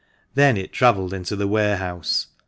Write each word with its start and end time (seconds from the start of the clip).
Thence 0.33 0.57
it 0.57 0.73
travelled 0.73 1.13
into 1.13 1.35
the 1.35 1.47
warehouse. 1.47 2.25